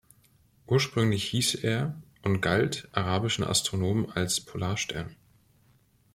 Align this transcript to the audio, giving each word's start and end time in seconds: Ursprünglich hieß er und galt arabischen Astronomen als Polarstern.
Ursprünglich 0.65 1.25
hieß 1.25 1.53
er 1.63 2.01
und 2.23 2.41
galt 2.41 2.89
arabischen 2.91 3.43
Astronomen 3.43 4.09
als 4.11 4.41
Polarstern. 4.43 5.15